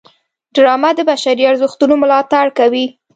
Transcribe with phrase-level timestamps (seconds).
[0.55, 2.85] ډرامه د بشري ارزښتونو ملاتړ کوي